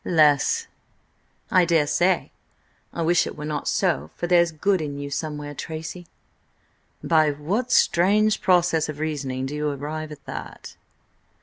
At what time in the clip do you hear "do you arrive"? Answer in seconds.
9.45-10.11